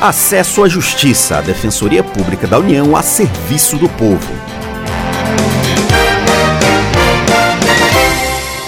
[0.00, 4.32] Acesso à Justiça, a Defensoria Pública da União a serviço do povo.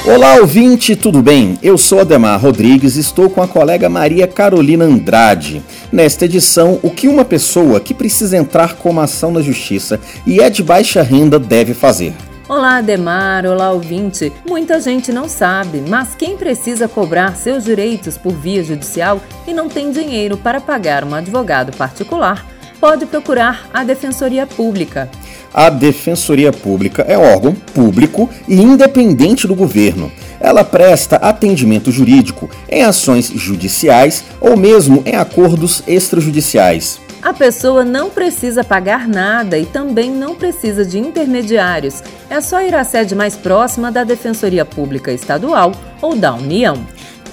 [0.04, 1.56] Olá, ouvinte, tudo bem?
[1.62, 5.62] Eu sou Ademar Rodrigues e estou com a colega Maria Carolina Andrade.
[5.92, 10.40] Nesta edição, o que uma pessoa que precisa entrar com uma ação na justiça e
[10.40, 12.12] é de baixa renda deve fazer.
[12.50, 13.46] Olá, Ademar.
[13.46, 14.32] Olá, ouvinte.
[14.44, 19.68] Muita gente não sabe, mas quem precisa cobrar seus direitos por via judicial e não
[19.68, 22.44] tem dinheiro para pagar um advogado particular,
[22.80, 25.08] pode procurar a Defensoria Pública.
[25.54, 30.10] A Defensoria Pública é órgão público e independente do governo.
[30.40, 36.98] Ela presta atendimento jurídico em ações judiciais ou mesmo em acordos extrajudiciais.
[37.22, 42.02] A pessoa não precisa pagar nada e também não precisa de intermediários.
[42.30, 46.78] É só ir à sede mais próxima da Defensoria Pública Estadual ou da União.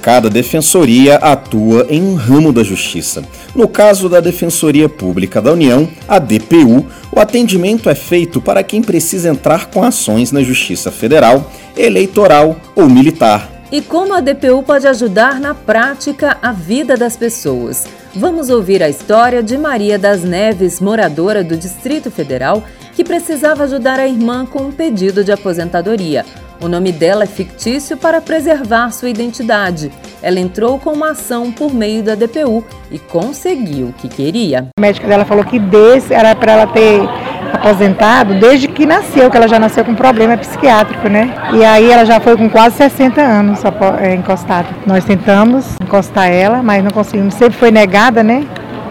[0.01, 3.23] Cada defensoria atua em um ramo da justiça.
[3.55, 8.81] No caso da Defensoria Pública da União, a DPU, o atendimento é feito para quem
[8.81, 13.56] precisa entrar com ações na Justiça Federal, Eleitoral ou Militar.
[13.69, 17.85] E como a DPU pode ajudar na prática a vida das pessoas?
[18.15, 22.63] Vamos ouvir a história de Maria das Neves, moradora do Distrito Federal,
[22.95, 26.25] que precisava ajudar a irmã com um pedido de aposentadoria.
[26.61, 29.91] O nome dela é fictício para preservar sua identidade.
[30.21, 34.69] Ela entrou com uma ação por meio da DPU e conseguiu o que queria.
[34.77, 37.01] A médica dela falou que desse era para ela ter
[37.53, 41.33] aposentado desde que nasceu, que ela já nasceu com problema psiquiátrico, né?
[41.53, 43.59] E aí ela já foi com quase 60 anos
[44.01, 44.67] é, encostada.
[44.85, 47.33] Nós tentamos encostar ela, mas não conseguimos.
[47.33, 48.45] Sempre foi negada, né?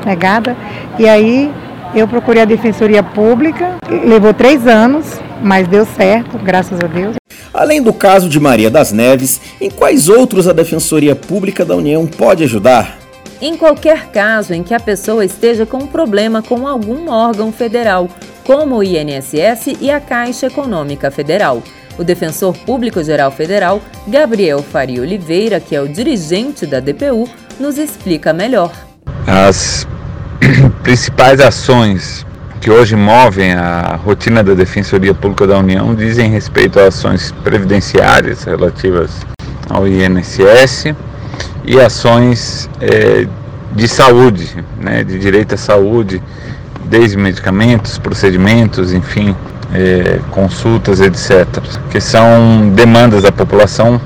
[0.05, 0.57] Negada.
[0.99, 1.53] E aí
[1.95, 7.17] eu procurei a Defensoria Pública, levou três anos, mas deu certo, graças a Deus.
[7.53, 12.07] Além do caso de Maria das Neves, em quais outros a Defensoria Pública da União
[12.07, 12.99] pode ajudar?
[13.41, 18.09] Em qualquer caso em que a pessoa esteja com um problema com algum órgão federal,
[18.47, 21.63] como o INSS e a Caixa Econômica Federal.
[21.99, 27.29] O Defensor Público Geral Federal, Gabriel Faria Oliveira, que é o dirigente da DPU,
[27.59, 28.73] nos explica melhor.
[29.27, 29.87] As
[30.85, 32.25] principais ações
[32.61, 38.45] que hoje movem a rotina da Defensoria Pública da União dizem respeito a ações previdenciárias
[38.45, 39.11] relativas
[39.69, 40.95] ao INSS
[41.65, 43.27] e ações é,
[43.75, 46.23] de saúde, né, de direito à saúde,
[46.89, 49.35] desde medicamentos, procedimentos, enfim,
[49.73, 51.47] é, consultas, etc.,
[51.91, 54.01] que são demandas da população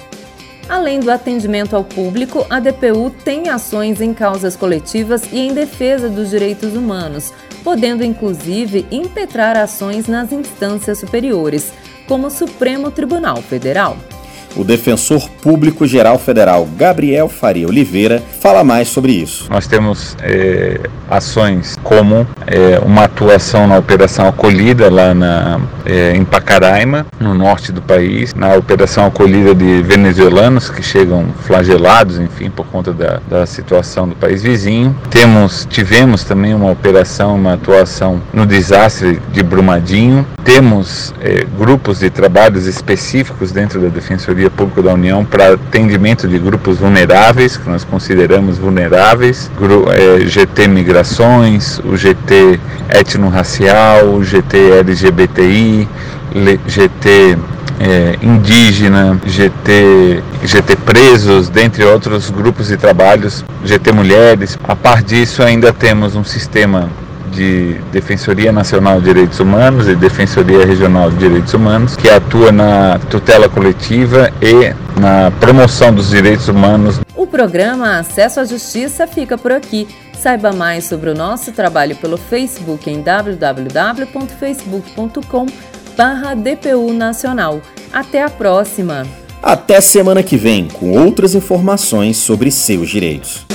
[0.70, 6.08] Além do atendimento ao público, a DPU tem ações em causas coletivas e em defesa
[6.08, 7.32] dos direitos humanos,
[7.64, 11.72] podendo inclusive impetrar ações nas instâncias superiores,
[12.06, 13.96] como o Supremo Tribunal Federal.
[14.56, 19.46] O defensor público geral federal Gabriel Faria Oliveira fala mais sobre isso.
[19.50, 26.24] Nós temos é, ações como é, uma atuação na Operação Acolhida lá na, é, em
[26.24, 32.66] Pacaraima, no norte do país, na Operação Acolhida de venezuelanos que chegam flagelados, enfim, por
[32.66, 34.96] conta da, da situação do país vizinho.
[35.10, 40.26] Temos, tivemos também uma operação, uma atuação no desastre de Brumadinho.
[40.42, 46.38] Temos é, grupos de trabalhos específicos dentro da Defensoria Pública da União para atendimento de
[46.38, 49.50] grupos vulneráveis, que nós consideramos vulneráveis,
[49.92, 55.88] é, GT Migrações, o GT Etno-Racial, o GT LGBTI,
[56.66, 57.36] GT
[57.80, 64.58] é, indígena, GT, GT presos, dentre outros grupos de trabalhos, GT mulheres.
[64.62, 66.88] A par disso, ainda temos um sistema
[67.32, 72.98] de Defensoria Nacional de Direitos Humanos e Defensoria Regional de Direitos Humanos, que atua na
[73.08, 77.00] tutela coletiva e na promoção dos direitos humanos.
[77.30, 79.86] O programa Acesso à Justiça fica por aqui.
[80.18, 85.46] Saiba mais sobre o nosso trabalho pelo Facebook em www.facebook.com
[86.42, 87.60] DPU Nacional.
[87.92, 89.06] Até a próxima!
[89.40, 93.46] Até semana que vem com outras informações sobre seus direitos.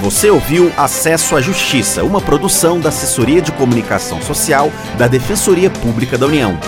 [0.00, 6.16] Você ouviu Acesso à Justiça, uma produção da Assessoria de Comunicação Social da Defensoria Pública
[6.16, 6.58] da União.